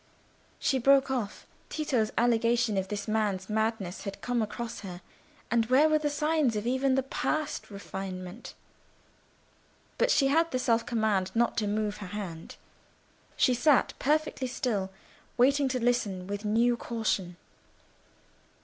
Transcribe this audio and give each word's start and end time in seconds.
She 0.57 0.79
broke 0.79 1.11
off. 1.11 1.45
Tito's 1.69 2.09
allegation 2.17 2.75
of 2.75 2.87
this 2.87 3.07
man's 3.07 3.47
madness 3.51 4.01
had 4.01 4.19
come 4.19 4.41
across 4.41 4.79
her; 4.79 5.01
and 5.51 5.67
where 5.67 5.87
were 5.87 5.99
the 5.99 6.09
signs 6.09 6.57
even 6.57 6.97
of 6.97 7.09
past 7.11 7.69
refinement? 7.69 8.55
But 9.99 10.09
she 10.09 10.29
had 10.29 10.49
the 10.49 10.57
self 10.57 10.87
command 10.87 11.29
not 11.35 11.55
to 11.57 11.67
move 11.67 11.97
her 11.97 12.07
hand. 12.17 12.55
She 13.37 13.53
sat 13.53 13.93
perfectly 13.99 14.47
still, 14.47 14.89
waiting 15.37 15.67
to 15.67 15.79
listen 15.79 16.25
with 16.25 16.45
new 16.45 16.75
caution. 16.77 17.37